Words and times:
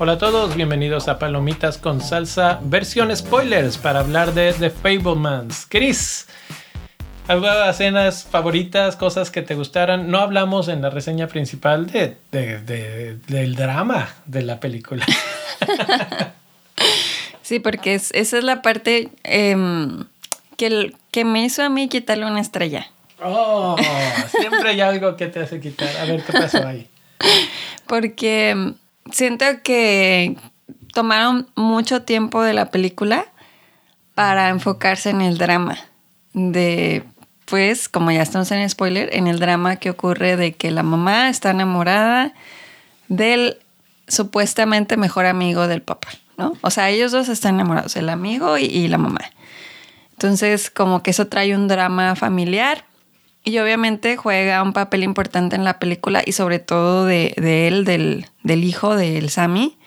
Hola 0.00 0.12
a 0.12 0.18
todos, 0.18 0.54
bienvenidos 0.54 1.08
a 1.08 1.18
Palomitas 1.18 1.76
con 1.76 2.00
Salsa, 2.00 2.60
versión 2.62 3.14
spoilers 3.16 3.78
para 3.78 3.98
hablar 3.98 4.32
de 4.32 4.52
The 4.52 4.70
Fablemans. 4.70 5.66
Chris, 5.68 6.28
¿algunas 7.26 7.74
escenas 7.74 8.22
favoritas, 8.22 8.94
cosas 8.94 9.32
que 9.32 9.42
te 9.42 9.56
gustaran? 9.56 10.08
No 10.08 10.20
hablamos 10.20 10.68
en 10.68 10.82
la 10.82 10.90
reseña 10.90 11.26
principal 11.26 11.88
de, 11.90 12.16
del 12.30 13.56
drama 13.56 14.14
de 14.24 14.42
la 14.42 14.60
película. 14.60 15.04
sí, 17.42 17.58
porque 17.58 17.94
esa 17.94 18.14
es 18.14 18.44
la 18.44 18.62
parte 18.62 19.08
em, 19.24 20.04
que, 20.56 20.92
que 21.10 21.24
me 21.24 21.42
hizo 21.42 21.64
a 21.64 21.70
mí 21.70 21.88
quitarle 21.88 22.24
una 22.24 22.40
estrella. 22.40 22.86
Oh, 23.20 23.74
siempre 24.30 24.70
hay 24.70 24.80
algo 24.80 25.16
que 25.16 25.26
te 25.26 25.40
hace 25.40 25.58
quitar. 25.58 25.88
A 25.96 26.04
ver 26.04 26.22
qué 26.22 26.32
pasó 26.32 26.64
ahí. 26.64 26.86
Porque 27.88 28.50
em, 28.50 28.74
siento 29.12 29.44
que 29.62 30.36
tomaron 30.92 31.48
mucho 31.54 32.02
tiempo 32.02 32.42
de 32.42 32.52
la 32.52 32.70
película 32.70 33.26
para 34.14 34.48
enfocarse 34.48 35.10
en 35.10 35.20
el 35.20 35.38
drama. 35.38 35.78
De, 36.32 37.04
pues, 37.44 37.88
como 37.88 38.10
ya 38.10 38.22
estamos 38.22 38.50
en 38.50 38.68
spoiler, 38.68 39.10
en 39.12 39.26
el 39.26 39.38
drama 39.38 39.76
que 39.76 39.90
ocurre 39.90 40.36
de 40.36 40.52
que 40.52 40.70
la 40.70 40.82
mamá 40.82 41.28
está 41.28 41.50
enamorada 41.50 42.34
del 43.08 43.58
supuestamente 44.08 44.96
mejor 44.96 45.26
amigo 45.26 45.68
del 45.68 45.82
papá, 45.82 46.08
¿no? 46.36 46.54
O 46.62 46.70
sea, 46.70 46.90
ellos 46.90 47.12
dos 47.12 47.28
están 47.28 47.54
enamorados, 47.56 47.96
el 47.96 48.08
amigo 48.08 48.58
y, 48.58 48.88
la 48.88 48.98
mamá. 48.98 49.20
Entonces, 50.12 50.70
como 50.70 51.02
que 51.02 51.12
eso 51.12 51.28
trae 51.28 51.54
un 51.54 51.68
drama 51.68 52.16
familiar 52.16 52.84
y 53.48 53.58
obviamente 53.58 54.18
juega 54.18 54.62
un 54.62 54.74
papel 54.74 55.02
importante 55.02 55.56
en 55.56 55.64
la 55.64 55.78
película 55.78 56.22
y 56.24 56.32
sobre 56.32 56.58
todo 56.58 57.06
de, 57.06 57.32
él, 57.66 57.84
del, 57.84 58.64
hijo 58.64 58.94
del 58.94 59.30
Sammy, 59.30 59.78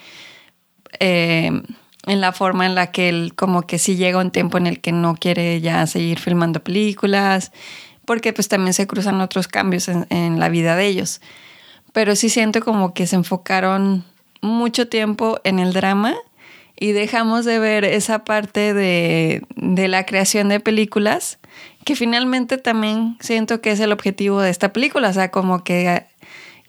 eh, 1.00 1.52
en 2.08 2.22
la 2.22 2.32
forma 2.32 2.66
en 2.66 2.73
la 2.73 2.92
que 2.92 3.09
él 3.09 3.34
como 3.36 3.62
que 3.67 3.78
sí 3.78 3.98
llega 3.98 4.17
un 4.17 4.32
tiempo 4.32 4.58
en 4.58 4.66
el 4.66 4.82
que 4.82 4.92
no 4.92 5.16
quiere 5.16 5.62
ya 5.62 5.86
seguir 5.86 6.20
filmando 6.20 6.64
películas, 6.64 7.52
porque 8.06 8.34
pues 8.34 8.48
también 8.48 8.73
se 8.73 8.88
cruzan 8.88 9.22
otros 9.22 9.48
cambios 9.48 9.88
en, 9.88 10.08
en 10.09 10.39
la 10.39 10.50
vida 10.50 10.76
de 10.76 10.88
ellos. 10.88 11.22
Pero 11.94 12.16
sí 12.16 12.30
siento 12.30 12.62
como 12.62 12.95
que 12.95 13.06
se 13.06 13.16
enfocaron 13.16 14.04
mucho 14.42 14.88
tiempo 14.88 15.39
en 15.44 15.59
el 15.59 15.73
drama 15.73 16.16
y 16.80 16.94
dejamos 16.94 17.45
de 17.45 17.59
ver 17.59 17.86
esa 17.86 18.23
parte 18.23 18.73
de, 18.73 19.44
de 19.56 19.88
la 19.88 20.08
creación 20.08 20.50
de 20.50 20.59
películas 20.59 21.38
que 21.83 21.95
finalmente 21.95 22.57
también 22.57 23.17
siento 23.19 23.61
que 23.61 23.71
es 23.71 23.80
el 23.80 23.91
objetivo 23.91 24.41
de 24.41 24.49
esta 24.49 24.71
película, 24.73 25.09
o 25.09 25.13
sea, 25.13 25.31
como 25.31 25.63
que, 25.63 26.05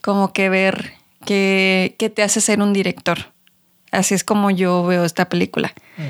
como 0.01 0.33
que 0.33 0.49
ver 0.49 0.93
qué, 1.25 2.11
te 2.13 2.23
hace 2.23 2.41
ser 2.41 2.61
un 2.61 2.73
director. 2.73 3.31
Así 3.91 4.15
es 4.15 4.23
como 4.23 4.49
yo 4.49 4.83
veo 4.85 5.05
esta 5.05 5.29
película. 5.29 5.73
Mm. 5.97 6.01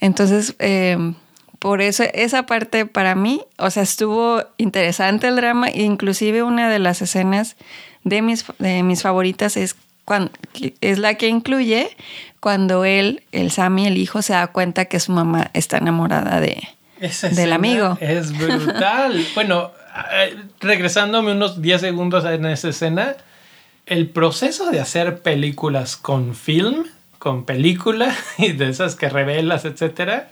Entonces, 0.00 0.54
em, 0.58 1.14
por 1.58 1.80
eso 1.80 2.04
esa 2.14 2.46
parte 2.46 2.86
para 2.86 3.14
mí, 3.14 3.42
o 3.58 3.70
sea, 3.70 3.82
estuvo 3.82 4.42
interesante 4.58 5.28
el 5.28 5.36
drama, 5.36 5.70
inclusive 5.70 6.42
una 6.42 6.68
de 6.68 6.78
las 6.78 7.02
escenas 7.02 7.56
de 8.04 8.22
mis, 8.22 8.44
de 8.58 8.82
mis 8.82 9.02
favoritas 9.02 9.56
es, 9.56 9.76
cuando, 10.04 10.30
es 10.80 10.98
la 10.98 11.14
que 11.14 11.28
incluye 11.28 11.90
cuando 12.40 12.84
él, 12.84 13.22
el 13.32 13.50
Sammy, 13.50 13.86
el 13.86 13.98
hijo, 13.98 14.22
se 14.22 14.32
da 14.32 14.46
cuenta 14.48 14.84
que 14.86 15.00
su 15.00 15.12
mamá 15.12 15.50
está 15.52 15.78
enamorada 15.78 16.40
de, 16.40 16.62
del 17.00 17.52
amigo. 17.52 17.96
Es 18.00 18.36
brutal. 18.36 19.24
bueno, 19.34 19.72
eh, 20.12 20.36
regresándome 20.60 21.32
unos 21.32 21.60
10 21.62 21.80
segundos 21.80 22.24
en 22.24 22.46
esa 22.46 22.68
escena, 22.68 23.16
el 23.86 24.08
proceso 24.08 24.70
de 24.70 24.80
hacer 24.80 25.20
películas 25.22 25.96
con 25.96 26.34
film, 26.34 26.84
con 27.18 27.44
película 27.44 28.14
y 28.38 28.52
de 28.52 28.68
esas 28.68 28.94
que 28.96 29.08
revelas, 29.08 29.64
etcétera, 29.64 30.30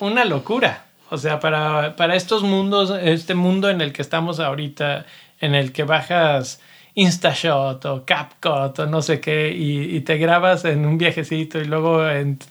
una 0.00 0.24
locura. 0.24 0.84
O 1.10 1.18
sea, 1.18 1.40
para, 1.40 1.96
para 1.96 2.16
estos 2.16 2.42
mundos, 2.42 2.92
este 3.02 3.34
mundo 3.34 3.68
en 3.68 3.80
el 3.82 3.92
que 3.92 4.00
estamos 4.00 4.40
ahorita, 4.40 5.04
en 5.40 5.54
el 5.54 5.72
que 5.72 5.84
bajas 5.84 6.60
InstaShot 6.94 7.84
o 7.86 8.04
CapCut 8.04 8.78
o 8.80 8.86
no 8.86 9.00
sé 9.00 9.20
qué 9.20 9.50
y, 9.50 10.00
te 10.00 10.18
grabas 10.18 10.64
en 10.64 10.84
un 10.84 10.98
viajecito 10.98 11.58
y 11.58 11.64
luego 11.64 12.02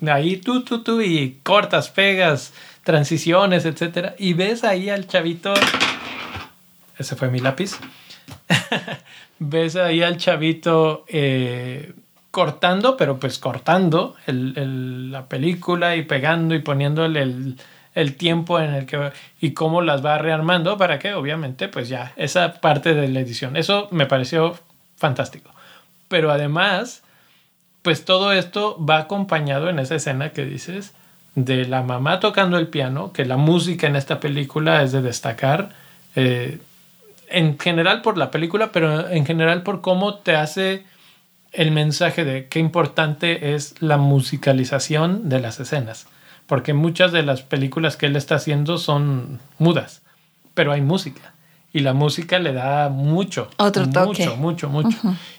ahí 0.07 0.37
tú, 0.37 0.63
tú, 0.63 0.83
tú 0.83 1.01
y 1.01 1.39
cortas, 1.43 1.89
pegas, 1.89 2.53
transiciones, 2.83 3.65
etcétera, 3.65 4.15
y 4.17 4.33
ves 4.33 4.63
ahí 4.63 4.89
al 4.89 5.07
chavito, 5.07 5.53
ese 6.97 7.15
fue 7.15 7.29
mi 7.29 7.39
lápiz, 7.39 7.77
ves 9.39 9.75
ahí 9.75 10.01
al 10.01 10.17
chavito 10.17 11.05
eh, 11.07 11.93
cortando, 12.31 12.97
pero 12.97 13.19
pues 13.19 13.37
cortando 13.37 14.15
la 14.25 15.25
película 15.27 15.95
y 15.95 16.03
pegando 16.03 16.55
y 16.55 16.59
poniéndole 16.59 17.21
el, 17.21 17.57
el, 17.93 18.15
tiempo 18.15 18.59
en 18.59 18.73
el 18.73 18.85
que 18.85 19.11
y 19.39 19.53
cómo 19.53 19.81
las 19.81 20.05
va 20.05 20.17
rearmando 20.17 20.77
para 20.77 20.99
que 20.99 21.13
obviamente 21.13 21.67
pues 21.67 21.89
ya 21.89 22.13
esa 22.15 22.53
parte 22.53 22.93
de 22.93 23.07
la 23.07 23.19
edición, 23.19 23.57
eso 23.57 23.87
me 23.91 24.05
pareció 24.05 24.57
fantástico. 24.97 25.51
Pero 26.07 26.31
además, 26.31 27.03
pues 27.81 28.05
todo 28.05 28.33
esto 28.33 28.77
va 28.83 28.99
acompañado 28.99 29.69
en 29.69 29.79
esa 29.79 29.95
escena 29.95 30.31
que 30.31 30.45
dices, 30.45 30.93
de 31.35 31.65
la 31.65 31.81
mamá 31.81 32.19
tocando 32.19 32.57
el 32.57 32.67
piano, 32.67 33.13
que 33.13 33.25
la 33.25 33.37
música 33.37 33.87
en 33.87 33.95
esta 33.95 34.19
película 34.19 34.83
es 34.83 34.91
de 34.91 35.01
destacar, 35.01 35.69
eh, 36.15 36.59
en 37.29 37.57
general 37.57 38.01
por 38.01 38.17
la 38.17 38.31
película, 38.31 38.71
pero 38.71 39.09
en 39.09 39.25
general 39.25 39.63
por 39.63 39.81
cómo 39.81 40.15
te 40.15 40.35
hace 40.35 40.83
el 41.53 41.71
mensaje 41.71 42.25
de 42.25 42.47
qué 42.47 42.59
importante 42.59 43.55
es 43.55 43.75
la 43.81 43.97
musicalización 43.97 45.29
de 45.29 45.39
las 45.39 45.59
escenas, 45.59 46.07
porque 46.51 46.73
muchas 46.73 47.13
de 47.13 47.23
las 47.23 47.43
películas 47.43 47.95
que 47.95 48.07
él 48.07 48.17
está 48.17 48.35
haciendo 48.35 48.77
son 48.77 49.39
mudas, 49.57 50.01
pero 50.53 50.73
hay 50.73 50.81
música. 50.81 51.33
Y 51.71 51.79
la 51.79 51.93
música 51.93 52.39
le 52.39 52.51
da 52.51 52.89
mucho. 52.89 53.47
Otro 53.55 53.89
toque. 53.89 54.27
Mucho, 54.27 54.35
mucho, 54.35 54.69
mucho. 54.69 54.97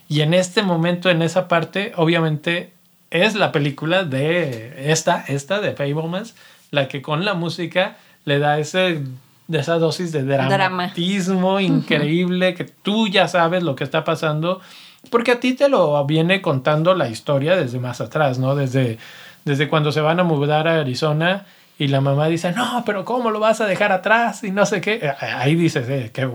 Y 0.09 0.23
en 0.23 0.33
este 0.33 0.63
momento, 0.63 1.11
en 1.11 1.21
esa 1.21 1.49
parte, 1.49 1.93
obviamente 1.97 2.73
es 3.11 3.35
la 3.35 3.53
película 3.53 4.05
de 4.05 4.91
esta, 4.91 5.23
esta 5.29 5.61
de 5.61 5.75
Fablemans, 5.75 6.35
la 6.71 6.89
que 6.89 7.03
con 7.03 7.27
la 7.27 7.35
música 7.35 7.99
le 8.25 8.39
da 8.39 8.59
ese 8.59 9.03
de 9.49 9.59
esa 9.59 9.79
dosis 9.79 10.13
de 10.13 10.23
dramatismo 10.23 11.61
increíble 11.61 12.55
que 12.55 12.65
tú 12.65 13.07
ya 13.09 13.29
sabes 13.29 13.63
lo 13.63 13.77
que 13.77 13.85
está 13.85 14.03
pasando 14.03 14.63
porque 15.11 15.33
a 15.33 15.41
ti 15.41 15.55
te 15.55 15.69
lo 15.69 16.05
viene 16.07 16.41
contando 16.41 16.95
la 16.95 17.09
historia 17.09 17.57
desde 17.57 17.81
más 17.81 18.01
atrás, 18.01 18.39
¿no? 18.39 18.55
Desde, 18.55 18.99
desde 19.45 19.69
cuando 19.69 19.93
se 19.93 20.01
van 20.01 20.21
a 20.21 20.25
mudar 20.25 20.69
a 20.69 20.81
Arizona 20.81 21.47
y 21.79 21.89
la 21.89 22.01
mamá 22.01 22.29
dice, 22.29 22.53
no, 22.53 22.85
pero 22.87 23.05
¿cómo 23.05 23.31
lo 23.31 23.41
vas 23.41 23.61
a 23.61 23.67
dejar 23.67 23.93
atrás? 23.93 24.45
Y 24.45 24.51
no 24.51 24.67
sé 24.67 24.81
qué. 24.81 25.13
Ahí 25.21 25.55
dices, 25.55 25.89
eh, 25.89 26.11
que, 26.13 26.29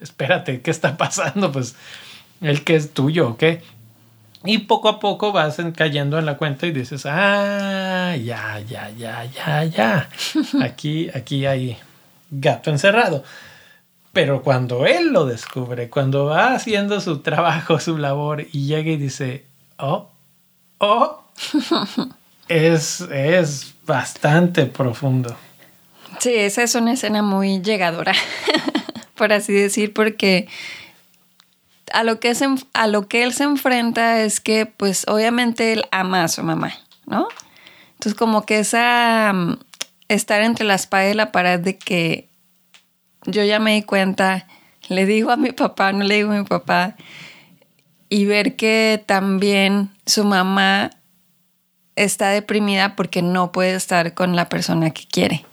espérate, 0.00 0.60
¿qué 0.60 0.70
está 0.70 0.96
pasando? 0.98 1.50
Pues 1.52 1.74
el 2.40 2.64
que 2.64 2.76
es 2.76 2.92
tuyo, 2.92 3.36
¿qué? 3.36 3.62
Y 4.44 4.58
poco 4.58 4.88
a 4.88 5.00
poco 5.00 5.32
vas 5.32 5.58
cayendo 5.76 6.18
en 6.18 6.26
la 6.26 6.36
cuenta 6.38 6.66
y 6.66 6.72
dices, 6.72 7.04
ah, 7.06 8.16
ya, 8.16 8.60
ya, 8.60 8.90
ya, 8.90 9.24
ya, 9.24 9.64
ya. 9.64 10.08
Aquí, 10.62 11.10
aquí 11.14 11.44
hay 11.46 11.76
gato 12.30 12.70
encerrado. 12.70 13.22
Pero 14.12 14.42
cuando 14.42 14.86
él 14.86 15.12
lo 15.12 15.26
descubre, 15.26 15.88
cuando 15.88 16.24
va 16.24 16.54
haciendo 16.54 17.00
su 17.00 17.18
trabajo, 17.20 17.78
su 17.78 17.96
labor 17.96 18.46
y 18.52 18.66
llega 18.66 18.90
y 18.90 18.96
dice, 18.96 19.46
oh, 19.78 20.10
oh, 20.78 21.24
es, 22.50 23.00
es 23.00 23.74
bastante 23.86 24.66
profundo. 24.66 25.34
Sí, 26.18 26.34
esa 26.34 26.62
es 26.62 26.74
una 26.74 26.92
escena 26.92 27.22
muy 27.22 27.62
llegadora, 27.62 28.12
por 29.14 29.32
así 29.32 29.54
decir, 29.54 29.94
porque 29.94 30.48
a 31.92 32.02
lo, 32.02 32.20
que 32.20 32.34
a 32.74 32.86
lo 32.86 33.08
que 33.08 33.22
él 33.22 33.32
se 33.32 33.44
enfrenta 33.44 34.20
es 34.20 34.40
que, 34.40 34.66
pues, 34.66 35.06
obviamente 35.08 35.72
él 35.72 35.84
ama 35.90 36.24
a 36.24 36.28
su 36.28 36.42
mamá, 36.42 36.72
¿no? 37.06 37.28
Entonces, 37.94 38.14
como 38.14 38.44
que 38.44 38.58
esa. 38.58 39.32
Mm, 39.32 39.58
estar 40.10 40.42
entre 40.42 40.66
la 40.66 40.74
espada 40.74 41.08
y 41.08 41.14
la 41.14 41.30
pared 41.30 41.60
de 41.60 41.78
que 41.78 42.28
yo 43.26 43.44
ya 43.44 43.60
me 43.60 43.74
di 43.74 43.82
cuenta, 43.82 44.48
le 44.88 45.06
digo 45.06 45.30
a 45.30 45.36
mi 45.36 45.52
papá, 45.52 45.92
no 45.92 46.04
le 46.04 46.16
digo 46.16 46.32
a 46.32 46.38
mi 46.38 46.44
papá, 46.44 46.96
y 48.08 48.24
ver 48.24 48.56
que 48.56 49.02
también 49.06 49.90
su 50.06 50.24
mamá 50.24 50.90
está 51.96 52.30
deprimida 52.30 52.96
porque 52.96 53.22
no 53.22 53.52
puede 53.52 53.74
estar 53.74 54.14
con 54.14 54.36
la 54.36 54.48
persona 54.48 54.90
que 54.90 55.06
quiere. 55.06 55.44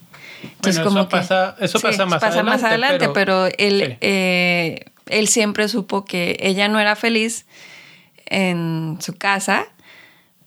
Entonces, 0.43 0.83
como 0.83 0.99
eso, 0.99 1.09
pasa, 1.09 1.55
eso 1.59 1.79
pasa 1.79 2.05
más 2.05 2.21
pasa 2.21 2.39
adelante. 2.39 2.51
más 2.51 2.63
adelante, 2.63 3.09
pero, 3.09 3.47
él 3.57 3.97
eh, 4.01 4.85
él 5.09 5.27
siempre 5.27 5.67
supo 5.67 6.05
que 6.05 6.37
ella 6.39 6.67
no 6.67 6.79
era 6.79 6.95
feliz 6.95 7.45
en 8.25 8.97
su 8.99 9.13
casa 9.13 9.65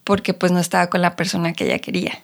porque 0.05 0.35
pues 0.35 0.53
no 0.53 0.59
estaba 0.59 0.89
con 0.89 1.03
la 1.03 1.17
persona 1.17 1.53
que 1.53 1.65
ella 1.65 1.79
quería. 1.79 2.21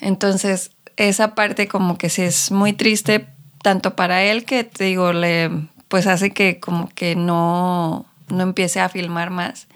Entonces, 0.00 0.72
esa 0.96 1.34
parte 1.34 1.68
como 1.68 1.98
que 1.98 2.08
sí 2.08 2.22
es 2.22 2.50
muy 2.50 2.72
triste 2.72 3.26
tanto 3.62 3.96
para 3.96 4.22
él 4.22 4.44
que 4.44 4.64
te 4.64 4.84
digo, 4.84 5.12
le 5.12 5.50
pues 5.88 6.06
hace 6.06 6.30
que 6.30 6.58
como 6.60 6.88
que 6.88 7.16
no, 7.16 8.06
no 8.28 8.42
empiece 8.42 8.80
a 8.80 8.88
filmar 8.88 9.30
más. 9.30 9.66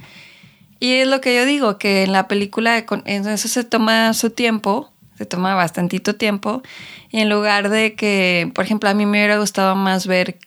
Y 0.80 0.94
es 0.94 1.06
lo 1.06 1.20
que 1.20 1.36
yo 1.36 1.44
digo, 1.44 1.76
que 1.76 2.02
en 2.04 2.12
la 2.12 2.26
película 2.26 2.78
eso 3.04 3.48
se 3.48 3.64
toma 3.64 4.14
su 4.14 4.30
tiempo, 4.30 4.90
se 5.18 5.26
toma 5.26 5.54
bastantito 5.54 6.16
tiempo, 6.16 6.62
y 7.10 7.20
en 7.20 7.28
lugar 7.28 7.68
de 7.68 7.94
que, 7.94 8.50
por 8.54 8.64
ejemplo, 8.64 8.88
a 8.88 8.94
mí 8.94 9.04
me 9.04 9.18
hubiera 9.18 9.38
gustado 9.38 9.76
más 9.76 10.06
ver 10.06 10.38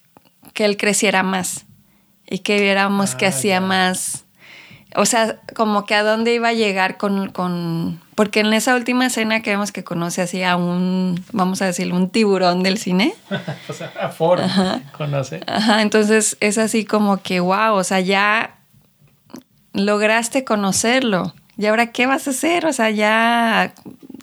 que 0.53 0.65
él 0.65 0.75
creciera 0.75 1.21
más 1.21 1.65
y 2.27 2.39
que 2.39 2.59
viéramos 2.59 3.13
que 3.13 3.27
Ah, 3.27 3.29
hacía 3.29 3.61
más, 3.61 4.25
o 4.95 5.05
sea, 5.05 5.39
como 5.55 5.85
que 5.85 5.93
a 5.93 6.01
dónde 6.01 6.33
iba 6.33 6.47
a 6.47 6.53
llegar 6.53 6.97
con, 6.97 7.29
con, 7.29 8.01
porque 8.15 8.39
en 8.39 8.53
esa 8.53 8.75
última 8.75 9.05
escena 9.05 9.43
que 9.43 9.51
vemos 9.51 9.71
que 9.71 9.83
conoce 9.83 10.23
así 10.23 10.41
a 10.41 10.55
un, 10.55 11.23
vamos 11.31 11.61
a 11.61 11.65
decir, 11.65 11.93
un 11.93 12.09
tiburón 12.09 12.63
del 12.63 12.79
cine. 12.79 13.13
o 13.69 13.73
sea, 13.73 13.93
a 14.01 14.09
Ford 14.09 14.41
conoce. 14.97 15.41
Ajá, 15.45 15.83
entonces 15.83 16.37
es 16.39 16.57
así 16.57 16.85
como 16.85 17.21
que, 17.21 17.39
wow, 17.39 17.73
o 17.73 17.83
sea, 17.83 17.99
ya 17.99 18.55
lograste 19.73 20.43
conocerlo. 20.43 21.33
¿Y 21.57 21.65
ahora 21.65 21.91
qué 21.91 22.07
vas 22.07 22.27
a 22.27 22.31
hacer? 22.31 22.65
O 22.65 22.73
sea, 22.73 22.89
ya, 22.89 23.73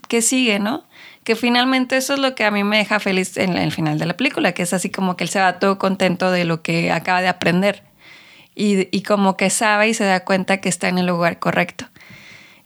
¿qué 0.08 0.22
sigue, 0.22 0.58
no? 0.58 0.84
Que 1.24 1.36
finalmente 1.36 1.96
eso 1.96 2.14
es 2.14 2.20
lo 2.20 2.34
que 2.34 2.44
a 2.44 2.50
mí 2.50 2.64
me 2.64 2.78
deja 2.78 2.98
feliz 2.98 3.36
en 3.36 3.56
el 3.56 3.72
final 3.72 3.98
de 3.98 4.06
la 4.06 4.16
película, 4.16 4.52
que 4.52 4.62
es 4.62 4.72
así 4.72 4.90
como 4.90 5.16
que 5.16 5.24
él 5.24 5.30
se 5.30 5.40
va 5.40 5.58
todo 5.58 5.78
contento 5.78 6.30
de 6.30 6.44
lo 6.44 6.62
que 6.62 6.90
acaba 6.90 7.20
de 7.20 7.28
aprender. 7.28 7.82
Y, 8.54 8.88
y 8.96 9.02
como 9.02 9.36
que 9.36 9.50
sabe 9.50 9.88
y 9.88 9.94
se 9.94 10.04
da 10.04 10.24
cuenta 10.24 10.60
que 10.60 10.68
está 10.68 10.88
en 10.88 10.98
el 10.98 11.06
lugar 11.06 11.38
correcto. 11.38 11.86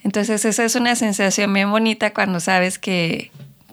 Entonces 0.02 0.44
esa 0.44 0.64
es 0.64 0.74
una 0.76 0.96
sensación 0.96 1.52
bien 1.52 1.70
bonita 1.70 2.12
cuando 2.12 2.40
sabes 2.40 2.78
que, 2.78 3.30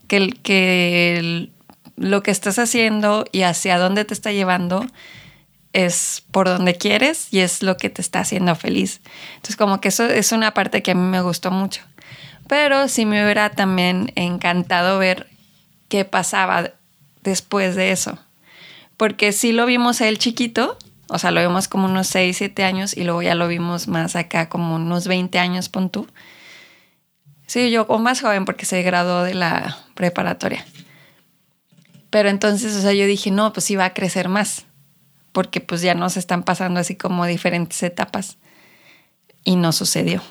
que, 0.08 0.30
que 0.44 1.50
lo 1.98 2.24
que 2.24 2.32
estás 2.32 2.58
haciendo 2.58 3.26
y 3.32 3.44
hacia 3.44 3.78
dónde 3.78 4.06
te 4.06 4.14
está 4.14 4.32
llevando 4.32 4.86
es 5.74 6.24
por 6.32 6.48
donde 6.48 6.76
quieres 6.76 7.28
y 7.32 7.40
es 7.40 7.64
lo 7.64 7.78
que 7.78 7.90
te 7.90 8.02
está 8.02 8.20
haciendo 8.20 8.56
feliz. 8.56 9.02
Entonces 9.36 9.56
como 9.56 9.82
que 9.82 9.90
eso 9.90 10.06
es 10.06 10.32
una 10.32 10.54
parte 10.54 10.84
que 10.84 10.92
a 10.92 10.96
mí 10.96 11.08
me 11.08 11.22
gustó 11.22 11.52
mucho. 11.52 11.82
Pero 12.48 12.88
sí 12.88 13.06
me 13.06 13.24
hubiera 13.24 13.50
también 13.52 14.12
encantado 14.16 15.00
ver 15.00 15.28
qué 15.88 16.06
pasaba 16.06 16.72
después 17.24 17.76
de 17.76 17.92
eso. 17.92 18.18
Porque 18.98 19.32
sí 19.32 19.52
lo 19.52 19.66
vimos 19.66 20.02
a 20.02 20.08
él 20.08 20.18
chiquito, 20.18 20.78
o 21.08 21.18
sea, 21.20 21.32
lo 21.32 21.42
vimos 21.42 21.68
como 21.68 21.86
unos 21.86 22.08
6, 22.08 22.38
7 22.38 22.64
años 22.64 22.96
y 22.96 23.04
luego 23.04 23.22
ya 23.22 23.36
lo 23.36 23.48
vimos 23.48 23.88
más 23.88 24.16
acá 24.16 24.50
como 24.50 24.76
unos 24.76 25.08
20 25.08 25.40
años, 25.40 25.70
pon 25.70 25.90
tú. 25.90 26.08
Sí, 27.48 27.70
yo 27.70 27.86
o 27.90 28.00
más 28.00 28.22
joven 28.22 28.46
porque 28.46 28.66
se 28.66 28.82
graduó 28.82 29.24
de 29.24 29.34
la 29.34 29.78
preparatoria. 29.94 30.66
Pero 32.10 32.30
entonces, 32.30 32.76
o 32.76 32.82
sea, 32.82 32.94
yo 32.94 33.06
dije, 33.06 33.32
no, 33.32 33.52
pues 33.52 33.66
sí 33.66 33.76
va 33.76 33.86
a 33.86 33.94
crecer 33.94 34.30
más. 34.30 34.66
Porque 35.32 35.62
pues 35.62 35.82
ya 35.82 35.96
nos 35.96 36.18
están 36.18 36.44
pasando 36.44 36.80
así 36.80 36.96
como 36.96 37.26
diferentes 37.26 37.82
etapas. 37.84 38.38
Y 39.44 39.56
no 39.56 39.72
sucedió. 39.72 40.22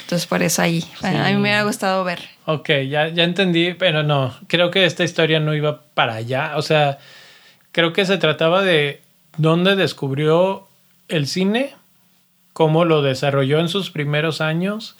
Entonces 0.00 0.26
por 0.26 0.42
eso 0.42 0.62
ahí, 0.62 0.84
a 1.02 1.10
mí 1.10 1.34
me 1.34 1.40
hubiera 1.40 1.64
gustado 1.64 2.04
ver. 2.04 2.20
Ok, 2.44 2.70
ya, 2.88 3.08
ya 3.08 3.24
entendí, 3.24 3.74
pero 3.74 4.04
no, 4.04 4.36
creo 4.46 4.70
que 4.70 4.84
esta 4.84 5.02
historia 5.02 5.40
no 5.40 5.52
iba 5.52 5.82
para 5.94 6.14
allá. 6.14 6.52
O 6.56 6.62
sea, 6.62 6.98
creo 7.72 7.92
que 7.92 8.04
se 8.06 8.16
trataba 8.16 8.62
de 8.62 9.02
dónde 9.36 9.74
descubrió 9.74 10.68
el 11.08 11.26
cine, 11.26 11.74
cómo 12.52 12.84
lo 12.84 13.02
desarrolló 13.02 13.58
en 13.58 13.68
sus 13.68 13.90
primeros 13.90 14.40
años 14.40 14.96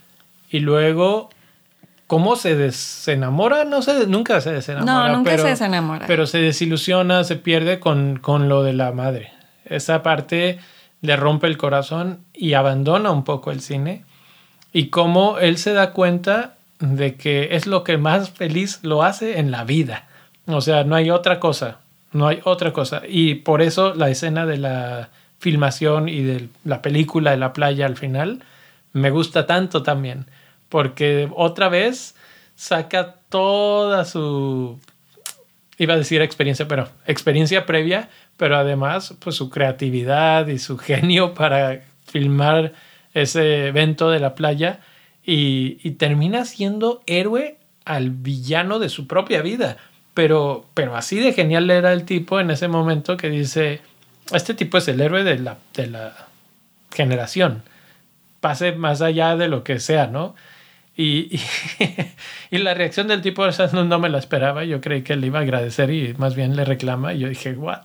y 0.50 0.58
luego 0.58 1.30
cómo 2.06 2.36
se 2.36 2.54
desenamora, 2.54 3.64
no 3.64 3.82
sé, 3.82 4.06
nunca 4.06 4.40
se 4.40 4.52
desenamora. 4.52 5.08
No, 5.08 5.16
nunca 5.16 5.30
pero, 5.30 5.42
se 5.42 5.48
desenamora. 5.50 6.06
Pero 6.06 6.26
se 6.26 6.38
desilusiona, 6.38 7.24
se 7.24 7.36
pierde 7.36 7.80
con, 7.80 8.18
con 8.18 8.48
lo 8.48 8.62
de 8.62 8.72
la 8.72 8.92
madre. 8.92 9.32
Esa 9.64 10.02
parte 10.02 10.58
le 11.00 11.16
rompe 11.16 11.46
el 11.46 11.56
corazón 11.56 12.20
y 12.32 12.54
abandona 12.54 13.10
un 13.10 13.24
poco 13.24 13.50
el 13.50 13.60
cine 13.60 14.04
y 14.72 14.88
cómo 14.88 15.38
él 15.38 15.58
se 15.58 15.72
da 15.72 15.92
cuenta 15.92 16.54
de 16.78 17.16
que 17.16 17.56
es 17.56 17.66
lo 17.66 17.84
que 17.84 17.96
más 17.96 18.30
feliz 18.30 18.80
lo 18.82 19.02
hace 19.02 19.38
en 19.38 19.50
la 19.50 19.64
vida. 19.64 20.04
O 20.46 20.60
sea, 20.60 20.84
no 20.84 20.94
hay 20.94 21.10
otra 21.10 21.40
cosa, 21.40 21.78
no 22.12 22.28
hay 22.28 22.40
otra 22.44 22.72
cosa. 22.72 23.02
Y 23.08 23.36
por 23.36 23.62
eso 23.62 23.94
la 23.94 24.10
escena 24.10 24.46
de 24.46 24.58
la 24.58 25.08
filmación 25.38 26.08
y 26.08 26.22
de 26.22 26.48
la 26.64 26.82
película 26.82 27.30
de 27.32 27.36
la 27.36 27.52
playa 27.52 27.86
al 27.86 27.96
final 27.96 28.42
me 28.92 29.10
gusta 29.10 29.46
tanto 29.46 29.82
también, 29.82 30.26
porque 30.68 31.28
otra 31.34 31.68
vez 31.68 32.14
saca 32.54 33.16
toda 33.28 34.04
su, 34.04 34.80
iba 35.78 35.94
a 35.94 35.98
decir 35.98 36.22
experiencia, 36.22 36.68
pero 36.68 36.88
experiencia 37.06 37.66
previa, 37.66 38.08
pero 38.36 38.56
además 38.56 39.14
pues 39.20 39.36
su 39.36 39.50
creatividad 39.50 40.48
y 40.48 40.58
su 40.58 40.78
genio 40.78 41.34
para 41.34 41.82
filmar 42.06 42.72
ese 43.14 43.68
evento 43.68 44.10
de 44.10 44.20
la 44.20 44.34
playa 44.34 44.80
y, 45.24 45.78
y 45.82 45.92
termina 45.92 46.44
siendo 46.44 47.02
héroe 47.06 47.58
al 47.84 48.10
villano 48.10 48.78
de 48.78 48.88
su 48.88 49.06
propia 49.06 49.42
vida. 49.42 49.78
Pero, 50.12 50.66
pero 50.74 50.96
así 50.96 51.18
de 51.18 51.32
genial 51.32 51.70
era 51.70 51.92
el 51.92 52.04
tipo 52.04 52.40
en 52.40 52.50
ese 52.50 52.68
momento 52.68 53.16
que 53.16 53.28
dice, 53.28 53.80
este 54.32 54.54
tipo 54.54 54.78
es 54.78 54.88
el 54.88 55.00
héroe 55.00 55.24
de 55.24 55.38
la, 55.38 55.58
de 55.74 55.86
la 55.88 56.28
generación. 56.92 57.62
Pase 58.40 58.72
más 58.72 59.02
allá 59.02 59.36
de 59.36 59.48
lo 59.48 59.62
que 59.62 59.78
sea, 59.78 60.06
¿no? 60.06 60.34
Y, 60.96 61.36
y, 61.36 61.40
y 62.50 62.58
la 62.58 62.74
reacción 62.74 63.08
del 63.08 63.20
tipo 63.20 63.46
esa 63.46 63.66
no, 63.68 63.84
no, 63.84 63.98
me 63.98 64.08
la 64.08 64.18
esperaba. 64.18 64.64
Yo 64.64 64.80
creí 64.80 65.02
que 65.02 65.16
le 65.16 65.26
iba 65.26 65.38
a 65.38 65.42
agradecer 65.42 65.90
y 65.90 66.14
más 66.18 66.34
bien 66.34 66.56
le 66.56 66.64
reclama. 66.64 67.12
Y 67.12 67.18
yo 67.20 67.28
dije, 67.28 67.52
¿what? 67.52 67.82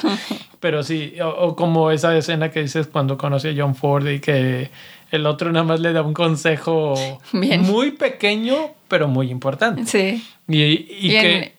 Pero 0.60 0.82
sí, 0.82 1.14
o, 1.20 1.28
o, 1.28 1.56
como 1.56 1.90
esa 1.90 2.16
escena 2.16 2.50
que 2.50 2.62
dices 2.62 2.86
cuando 2.86 3.18
conoce 3.18 3.50
a 3.50 3.54
John 3.56 3.74
Ford 3.74 4.06
y 4.08 4.20
que 4.20 4.70
el 5.10 5.26
otro 5.26 5.52
nada 5.52 5.64
más 5.64 5.80
le 5.80 5.92
da 5.92 6.02
un 6.02 6.14
consejo 6.14 6.94
bien. 7.32 7.62
muy 7.62 7.92
pequeño, 7.92 8.70
pero 8.88 9.06
muy 9.08 9.30
importante. 9.30 9.84
Sí. 9.86 10.24
Y, 10.48 10.62
y 10.62 11.10
que. 11.10 11.55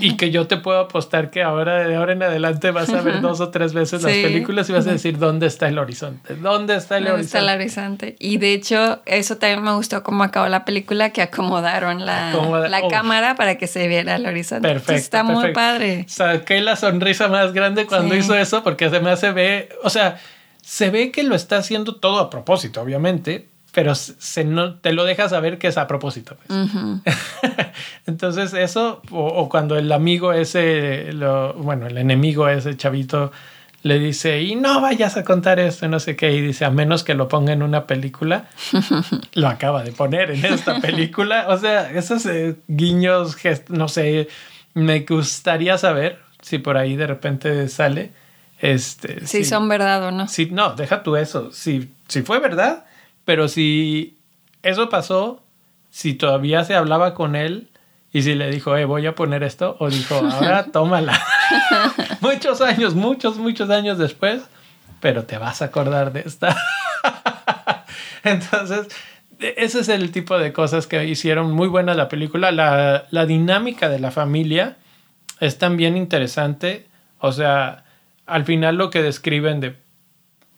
Y 0.00 0.16
que 0.16 0.30
yo 0.30 0.46
te 0.46 0.56
puedo 0.56 0.78
apostar 0.78 1.30
que 1.30 1.42
ahora 1.42 1.86
de 1.86 1.96
ahora 1.96 2.12
en 2.12 2.22
adelante 2.22 2.70
vas 2.70 2.90
a 2.90 3.00
ver 3.00 3.20
dos 3.20 3.40
o 3.40 3.50
tres 3.50 3.72
veces 3.72 4.02
sí. 4.02 4.06
las 4.06 4.16
películas 4.16 4.68
y 4.68 4.72
vas 4.72 4.86
a 4.86 4.92
decir 4.92 5.18
dónde 5.18 5.46
está 5.46 5.68
el 5.68 5.78
horizonte, 5.78 6.36
dónde 6.36 6.76
está 6.76 6.98
el 6.98 7.04
¿Dónde 7.04 7.14
horizonte. 7.20 7.38
está 7.38 7.52
el 7.52 7.60
horizonte. 7.60 8.16
Y 8.18 8.38
de 8.38 8.52
hecho, 8.52 9.02
eso 9.06 9.36
también 9.38 9.62
me 9.62 9.72
gustó 9.72 10.02
cómo 10.02 10.22
acabó 10.22 10.48
la 10.48 10.64
película, 10.64 11.10
que 11.10 11.22
acomodaron 11.22 12.06
la, 12.06 12.30
Acomoda 12.30 12.68
la 12.68 12.80
oh. 12.80 12.88
cámara 12.88 13.34
para 13.34 13.56
que 13.56 13.66
se 13.66 13.88
viera 13.88 14.16
el 14.16 14.26
horizonte. 14.26 14.68
Perfecto. 14.68 14.92
Entonces, 14.92 15.04
está 15.04 15.18
perfecto. 15.24 15.40
muy 15.40 15.52
padre. 15.52 16.04
Saqué 16.08 16.60
la 16.60 16.76
sonrisa 16.76 17.28
más 17.28 17.52
grande 17.52 17.86
cuando 17.86 18.14
sí. 18.14 18.20
hizo 18.20 18.34
eso 18.36 18.62
porque 18.62 18.86
además 18.86 19.20
se 19.20 19.32
ve, 19.32 19.70
o 19.82 19.90
sea, 19.90 20.20
se 20.62 20.90
ve 20.90 21.10
que 21.10 21.22
lo 21.22 21.34
está 21.34 21.58
haciendo 21.58 21.96
todo 21.96 22.20
a 22.20 22.30
propósito, 22.30 22.80
obviamente, 22.80 23.48
pero 23.72 23.94
se 23.94 24.44
no, 24.44 24.74
te 24.74 24.92
lo 24.92 25.04
deja 25.04 25.28
saber 25.28 25.58
que 25.58 25.68
es 25.68 25.78
a 25.78 25.86
propósito. 25.86 26.36
Pues. 26.36 26.58
Uh 26.58 26.64
-huh. 26.74 27.72
Entonces 28.06 28.52
eso, 28.54 29.02
o, 29.10 29.26
o, 29.26 29.48
cuando 29.48 29.76
el 29.76 29.90
amigo 29.92 30.32
ese, 30.32 31.12
lo, 31.12 31.54
bueno, 31.54 31.86
el 31.86 31.98
enemigo 31.98 32.48
ese 32.48 32.76
chavito 32.76 33.30
le 33.82 33.98
dice, 33.98 34.42
y 34.42 34.56
no 34.56 34.80
vayas 34.80 35.16
a 35.16 35.24
contar 35.24 35.58
esto, 35.58 35.88
no 35.88 36.00
sé 36.00 36.14
qué, 36.14 36.32
y 36.32 36.40
dice, 36.40 36.66
a 36.66 36.70
menos 36.70 37.02
que 37.02 37.14
lo 37.14 37.28
ponga 37.28 37.52
en 37.52 37.62
una 37.62 37.86
película, 37.86 38.48
lo 39.34 39.48
acaba 39.48 39.82
de 39.82 39.92
poner 39.92 40.30
en 40.32 40.44
esta 40.44 40.80
película. 40.80 41.46
O 41.48 41.56
sea, 41.56 41.90
esos 41.90 42.26
eh, 42.26 42.56
guiños, 42.68 43.36
no 43.68 43.88
sé, 43.88 44.28
me 44.74 45.00
gustaría 45.00 45.78
saber 45.78 46.18
si 46.42 46.58
por 46.58 46.76
ahí 46.76 46.96
de 46.96 47.06
repente 47.06 47.68
sale. 47.68 48.12
Este, 48.58 49.20
si, 49.20 49.38
si 49.38 49.44
son 49.46 49.68
verdad 49.70 50.04
o 50.04 50.10
no. 50.10 50.28
Si, 50.28 50.46
no, 50.46 50.74
deja 50.74 51.02
tú 51.02 51.16
eso. 51.16 51.50
Si, 51.50 51.90
si 52.08 52.20
fue 52.20 52.38
verdad, 52.38 52.84
pero 53.30 53.46
si 53.46 54.18
eso 54.64 54.88
pasó, 54.88 55.40
si 55.88 56.14
todavía 56.14 56.64
se 56.64 56.74
hablaba 56.74 57.14
con 57.14 57.36
él 57.36 57.70
y 58.12 58.22
si 58.22 58.34
le 58.34 58.50
dijo, 58.50 58.76
eh, 58.76 58.86
voy 58.86 59.06
a 59.06 59.14
poner 59.14 59.44
esto, 59.44 59.76
o 59.78 59.88
dijo, 59.88 60.16
ahora 60.16 60.64
tómala. 60.72 61.16
muchos 62.22 62.60
años, 62.60 62.96
muchos, 62.96 63.36
muchos 63.36 63.70
años 63.70 63.98
después, 63.98 64.42
pero 64.98 65.26
te 65.26 65.38
vas 65.38 65.62
a 65.62 65.66
acordar 65.66 66.12
de 66.12 66.24
esta. 66.26 66.56
Entonces, 68.24 68.88
ese 69.38 69.78
es 69.78 69.88
el 69.88 70.10
tipo 70.10 70.36
de 70.36 70.52
cosas 70.52 70.88
que 70.88 71.04
hicieron 71.04 71.52
muy 71.52 71.68
buena 71.68 71.94
la 71.94 72.08
película. 72.08 72.50
La, 72.50 73.06
la 73.12 73.26
dinámica 73.26 73.88
de 73.88 74.00
la 74.00 74.10
familia 74.10 74.76
es 75.38 75.56
también 75.56 75.96
interesante. 75.96 76.88
O 77.20 77.30
sea, 77.30 77.84
al 78.26 78.44
final 78.44 78.74
lo 78.74 78.90
que 78.90 79.04
describen 79.04 79.60
de, 79.60 79.76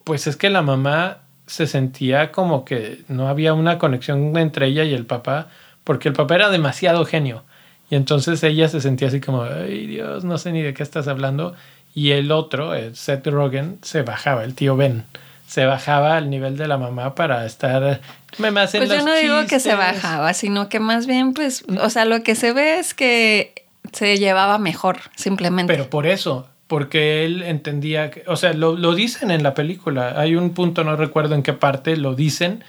pues 0.03 0.25
es 0.25 0.37
que 0.37 0.49
la 0.49 0.63
mamá 0.63 1.22
se 1.53 1.67
sentía 1.67 2.31
como 2.31 2.65
que 2.65 3.03
no 3.09 3.27
había 3.27 3.53
una 3.53 3.77
conexión 3.77 4.35
entre 4.37 4.65
ella 4.65 4.85
y 4.85 4.95
el 4.95 5.05
papá, 5.05 5.49
porque 5.83 6.07
el 6.07 6.15
papá 6.15 6.33
era 6.33 6.49
demasiado 6.49 7.05
genio. 7.05 7.43
Y 7.91 7.95
entonces 7.95 8.41
ella 8.41 8.67
se 8.69 8.81
sentía 8.81 9.09
así 9.09 9.21
como, 9.21 9.43
ay 9.43 9.85
Dios, 9.85 10.23
no 10.23 10.39
sé 10.39 10.51
ni 10.51 10.63
de 10.63 10.73
qué 10.73 10.81
estás 10.81 11.07
hablando. 11.07 11.53
Y 11.93 12.09
el 12.09 12.31
otro, 12.31 12.73
el 12.73 12.95
Seth 12.95 13.27
Rogen, 13.27 13.77
se 13.83 14.01
bajaba, 14.01 14.43
el 14.43 14.55
tío 14.55 14.75
Ben, 14.75 15.05
se 15.45 15.67
bajaba 15.67 16.17
al 16.17 16.31
nivel 16.31 16.57
de 16.57 16.67
la 16.67 16.79
mamá 16.79 17.13
para 17.13 17.45
estar... 17.45 18.01
Me, 18.39 18.49
me 18.49 18.61
hacen 18.61 18.79
pues 18.79 18.89
yo 18.89 19.05
no 19.05 19.13
chistes. 19.13 19.21
digo 19.21 19.45
que 19.47 19.59
se 19.59 19.75
bajaba, 19.75 20.33
sino 20.33 20.69
que 20.69 20.79
más 20.79 21.05
bien, 21.05 21.35
pues, 21.35 21.65
o 21.79 21.91
sea, 21.91 22.05
lo 22.05 22.23
que 22.23 22.33
se 22.33 22.51
ve 22.51 22.79
es 22.79 22.95
que 22.95 23.53
se 23.91 24.17
llevaba 24.17 24.57
mejor, 24.57 25.01
simplemente. 25.15 25.71
Pero 25.71 25.87
por 25.91 26.07
eso, 26.07 26.47
porque 26.67 27.25
él 27.25 27.43
entendía, 27.43 28.11
que, 28.11 28.23
o 28.27 28.35
sea, 28.35 28.53
lo, 28.53 28.75
lo, 28.75 28.95
dicen 28.95 29.31
en 29.31 29.43
la 29.43 29.53
película, 29.53 30.19
hay 30.19 30.35
un 30.35 30.51
punto, 30.51 30.83
no 30.83 30.95
recuerdo 30.95 31.35
en 31.35 31.43
qué 31.43 31.53
parte, 31.53 31.97
lo 31.97 32.15
dicen 32.15 32.63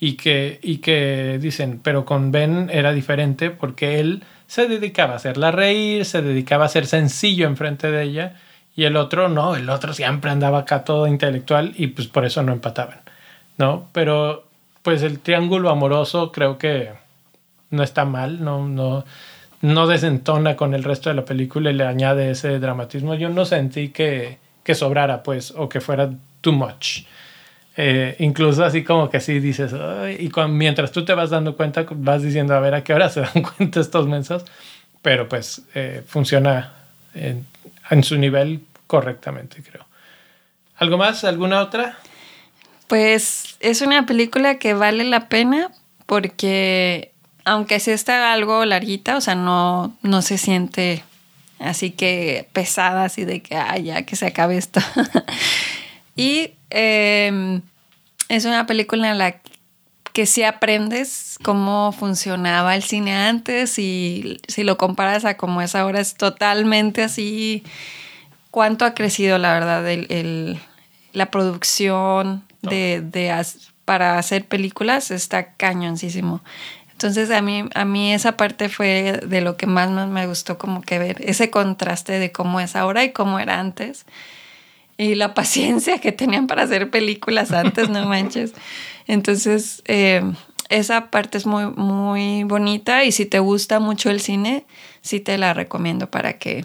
y 0.00 0.14
que, 0.14 0.58
y 0.62 0.78
que 0.78 1.38
dicen, 1.40 1.80
pero 1.82 2.04
con 2.04 2.32
Ben 2.32 2.70
era 2.72 2.92
diferente 2.92 3.50
porque 3.50 4.00
él 4.00 4.24
se 4.46 4.66
dedicaba 4.66 5.14
a 5.14 5.16
hacerla 5.16 5.50
reír, 5.50 6.04
se 6.04 6.22
dedicaba 6.22 6.64
a 6.66 6.68
ser 6.68 6.86
sencillo 6.86 7.46
enfrente 7.46 7.90
de 7.90 8.02
ella 8.02 8.34
y 8.76 8.84
el 8.84 8.96
otro 8.96 9.28
no, 9.28 9.56
el 9.56 9.70
otro 9.70 9.92
siempre 9.94 10.30
andaba 10.30 10.60
acá 10.60 10.84
todo 10.84 11.06
intelectual 11.06 11.72
y 11.76 11.88
pues 11.88 12.08
por 12.08 12.24
eso 12.24 12.42
no 12.42 12.52
empataban, 12.52 13.00
¿no? 13.56 13.88
Pero 13.92 14.48
pues 14.82 15.02
el 15.02 15.20
triángulo 15.20 15.70
amoroso 15.70 16.32
creo 16.32 16.58
que 16.58 16.90
no 17.70 17.82
está 17.82 18.04
mal, 18.04 18.42
no, 18.44 18.66
no, 18.68 19.04
no 19.64 19.86
desentona 19.86 20.56
con 20.56 20.74
el 20.74 20.84
resto 20.84 21.08
de 21.08 21.16
la 21.16 21.24
película 21.24 21.70
y 21.70 21.74
le 21.74 21.86
añade 21.86 22.30
ese 22.30 22.58
dramatismo. 22.58 23.14
Yo 23.14 23.30
no 23.30 23.46
sentí 23.46 23.88
que, 23.88 24.36
que 24.62 24.74
sobrara, 24.74 25.22
pues, 25.22 25.54
o 25.56 25.70
que 25.70 25.80
fuera 25.80 26.10
too 26.42 26.52
much. 26.52 27.04
Eh, 27.74 28.14
incluso 28.18 28.62
así 28.62 28.84
como 28.84 29.08
que 29.08 29.20
sí 29.20 29.40
dices, 29.40 29.72
y 30.18 30.30
mientras 30.48 30.92
tú 30.92 31.06
te 31.06 31.14
vas 31.14 31.30
dando 31.30 31.56
cuenta, 31.56 31.86
vas 31.92 32.22
diciendo 32.22 32.54
a 32.54 32.60
ver 32.60 32.74
a 32.74 32.84
qué 32.84 32.92
hora 32.92 33.08
se 33.08 33.22
dan 33.22 33.42
cuenta 33.56 33.80
estos 33.80 34.06
mensajes, 34.06 34.46
pero 35.00 35.30
pues 35.30 35.62
eh, 35.74 36.02
funciona 36.06 36.74
en, 37.14 37.46
en, 37.88 38.04
su 38.04 38.18
nivel 38.18 38.60
correctamente, 38.86 39.62
creo. 39.62 39.86
¿Algo 40.76 40.98
más? 40.98 41.24
¿Alguna 41.24 41.62
otra? 41.62 41.96
Pues 42.86 43.56
es 43.60 43.80
una 43.80 44.04
película 44.04 44.58
que 44.58 44.74
vale 44.74 45.04
la 45.04 45.30
pena 45.30 45.70
porque 46.04 47.13
aunque 47.44 47.80
sí 47.80 47.90
está 47.90 48.32
algo 48.32 48.64
larguita, 48.64 49.16
o 49.16 49.20
sea, 49.20 49.34
no, 49.34 49.96
no 50.02 50.22
se 50.22 50.38
siente 50.38 51.04
así 51.58 51.90
que 51.90 52.48
pesada, 52.52 53.04
así 53.04 53.24
de 53.24 53.42
que, 53.42 53.56
ah, 53.56 53.78
ya 53.78 54.02
que 54.02 54.16
se 54.16 54.26
acabe 54.26 54.56
esto. 54.56 54.80
y 56.16 56.52
em, 56.70 57.62
es 58.28 58.44
una 58.44 58.66
película 58.66 59.10
en 59.10 59.18
la 59.18 59.40
que 60.12 60.26
sí 60.26 60.44
aprendes 60.44 61.38
cómo 61.42 61.92
funcionaba 61.92 62.76
el 62.76 62.84
cine 62.84 63.16
antes 63.16 63.78
y 63.80 64.38
si 64.46 64.62
lo 64.62 64.78
comparas 64.78 65.24
a 65.24 65.36
cómo 65.36 65.60
es 65.60 65.74
ahora, 65.74 66.00
es 66.00 66.14
totalmente 66.14 67.02
así. 67.02 67.64
¿Cuánto 68.52 68.84
ha 68.84 68.94
crecido, 68.94 69.38
la 69.38 69.52
verdad, 69.52 69.90
el, 69.90 70.60
la 71.12 71.32
producción 71.32 72.44
de, 72.62 73.00
de, 73.00 73.44
para 73.84 74.16
hacer 74.16 74.46
películas? 74.46 75.10
Está 75.10 75.54
cañoncísimo. 75.54 76.40
Entonces 76.94 77.30
a 77.32 77.42
mí, 77.42 77.64
a 77.74 77.84
mí 77.84 78.12
esa 78.12 78.36
parte 78.36 78.68
fue 78.68 79.20
de 79.26 79.40
lo 79.40 79.56
que 79.56 79.66
más, 79.66 79.90
me 80.08 80.26
gustó 80.28 80.58
como 80.58 80.80
que 80.80 81.00
ver, 81.00 81.16
ese 81.26 81.50
contraste 81.50 82.20
de 82.20 82.30
cómo 82.30 82.60
es 82.60 82.76
ahora 82.76 83.02
y 83.02 83.10
cómo 83.10 83.40
era 83.40 83.58
antes. 83.58 84.06
Y 84.96 85.16
la 85.16 85.34
paciencia 85.34 85.98
que 85.98 86.12
tenían 86.12 86.46
para 86.46 86.62
hacer 86.62 86.90
películas 86.90 87.50
antes, 87.50 87.88
no 87.88 88.06
manches. 88.06 88.52
Entonces, 89.08 89.82
eh, 89.86 90.22
esa 90.68 91.10
parte 91.10 91.36
es 91.36 91.46
muy, 91.46 91.66
muy 91.66 92.44
bonita 92.44 93.04
y 93.04 93.10
si 93.10 93.26
te 93.26 93.40
gusta 93.40 93.80
mucho 93.80 94.08
el 94.10 94.20
cine, 94.20 94.64
sí 95.02 95.18
te 95.18 95.36
la 95.36 95.52
recomiendo 95.52 96.10
para 96.10 96.34
que 96.34 96.64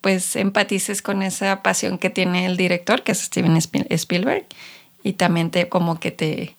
pues 0.00 0.36
empatices 0.36 1.02
con 1.02 1.22
esa 1.22 1.62
pasión 1.62 1.98
que 1.98 2.10
tiene 2.10 2.46
el 2.46 2.56
director, 2.56 3.02
que 3.02 3.12
es 3.12 3.20
Steven 3.20 3.56
Spielberg, 3.56 4.46
y 5.02 5.14
también 5.14 5.50
te 5.50 5.68
como 5.68 5.98
que 5.98 6.10
te, 6.10 6.56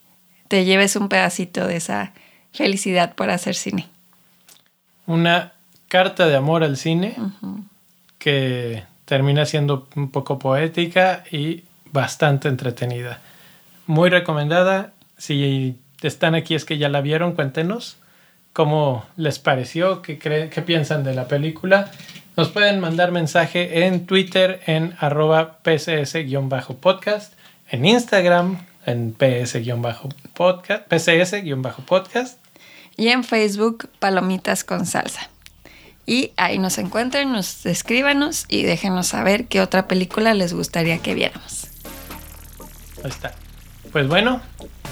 te 0.47 0.65
lleves 0.65 0.95
un 0.95 1.09
pedacito 1.09 1.67
de 1.67 1.77
esa 1.77 2.13
felicidad 2.57 3.15
por 3.15 3.29
hacer 3.29 3.55
cine. 3.55 3.87
Una 5.05 5.53
carta 5.87 6.27
de 6.27 6.35
amor 6.35 6.63
al 6.63 6.75
cine 6.75 7.15
que 8.17 8.83
termina 9.05 9.45
siendo 9.45 9.87
un 9.95 10.11
poco 10.11 10.39
poética 10.39 11.23
y 11.31 11.63
bastante 11.91 12.49
entretenida. 12.49 13.21
Muy 13.85 14.09
recomendada. 14.09 14.91
Si 15.17 15.77
están 16.01 16.35
aquí 16.35 16.55
es 16.55 16.65
que 16.65 16.77
ya 16.77 16.89
la 16.89 17.01
vieron, 17.01 17.33
cuéntenos 17.33 17.97
cómo 18.51 19.05
les 19.15 19.39
pareció, 19.39 20.01
qué, 20.01 20.17
qué 20.17 20.61
piensan 20.61 21.03
de 21.03 21.13
la 21.13 21.27
película. 21.27 21.91
Nos 22.35 22.49
pueden 22.49 22.79
mandar 22.79 23.11
mensaje 23.11 23.85
en 23.85 24.05
Twitter 24.05 24.61
en 24.65 24.95
arroba 24.99 25.59
pcs-podcast, 25.63 27.33
en 27.69 27.85
Instagram 27.85 28.57
en 28.87 29.13
ps-podcast, 29.13 30.87
pcs-podcast 30.87 32.37
y 32.97 33.09
en 33.09 33.23
Facebook 33.23 33.89
Palomitas 33.99 34.63
con 34.63 34.85
Salsa. 34.85 35.29
Y 36.05 36.31
ahí 36.37 36.57
nos 36.57 36.77
encuentran, 36.77 37.31
nos 37.31 37.65
escríbanos 37.65 38.45
y 38.47 38.63
déjenos 38.63 39.07
saber 39.07 39.45
qué 39.45 39.61
otra 39.61 39.87
película 39.87 40.33
les 40.33 40.53
gustaría 40.53 40.99
que 40.99 41.13
viéramos. 41.13 41.67
Ahí 43.03 43.09
está. 43.09 43.33
Pues 43.91 44.07
bueno, 44.07 44.41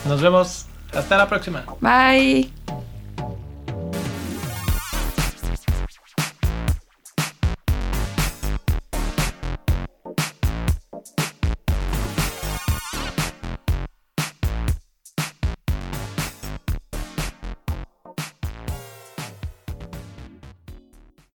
nos 0.06 0.22
vemos. 0.22 0.68
Hasta 0.94 1.18
la 1.18 1.28
próxima. 1.28 1.66
Bye. 1.82 2.52